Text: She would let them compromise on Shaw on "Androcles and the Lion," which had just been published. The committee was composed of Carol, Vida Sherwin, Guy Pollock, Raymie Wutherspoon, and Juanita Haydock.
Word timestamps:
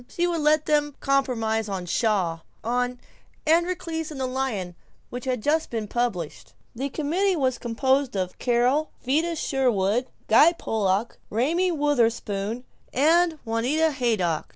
She 0.09 0.25
would 0.25 0.41
let 0.41 0.65
them 0.65 0.95
compromise 0.99 1.69
on 1.69 1.85
Shaw 1.85 2.39
on 2.63 2.99
"Androcles 3.45 4.09
and 4.09 4.19
the 4.19 4.25
Lion," 4.25 4.73
which 5.11 5.25
had 5.25 5.43
just 5.43 5.69
been 5.69 5.87
published. 5.87 6.55
The 6.73 6.89
committee 6.89 7.35
was 7.35 7.59
composed 7.59 8.15
of 8.17 8.39
Carol, 8.39 8.89
Vida 9.05 9.35
Sherwin, 9.35 10.07
Guy 10.27 10.53
Pollock, 10.53 11.19
Raymie 11.29 11.71
Wutherspoon, 11.71 12.63
and 12.91 13.37
Juanita 13.45 13.91
Haydock. 13.91 14.49